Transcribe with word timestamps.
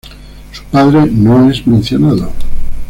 Su 0.51 0.63
padre 0.63 1.05
no 1.11 1.47
es 1.51 1.67
mencionado. 1.67 2.31